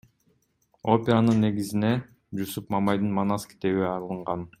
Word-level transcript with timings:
Операнын 0.93 1.43
негизине 1.45 1.91
Жусуп 2.41 2.73
Мамайдын 2.77 3.13
Манас 3.19 3.47
китеби 3.53 3.85
алынган. 3.91 4.49